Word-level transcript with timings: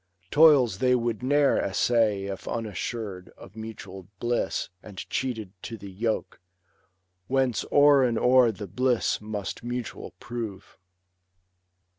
Toils 0.31 0.79
they 0.79 0.95
would 0.95 1.21
ne'er 1.21 1.59
essay 1.59 2.23
if 2.25 2.47
unassur'd 2.47 3.29
Of 3.37 3.55
mutual 3.55 4.07
bliss, 4.19 4.69
and 4.81 4.97
cheated 5.11 5.51
to 5.61 5.77
the 5.77 5.91
yoke. 5.91 6.41
Whence 7.27 7.65
o'er 7.71 8.03
and 8.03 8.17
o'er 8.17 8.51
the 8.51 8.65
bliss 8.65 9.21
must 9.21 9.63
mutual 9.63 10.15
prove. 10.19 10.79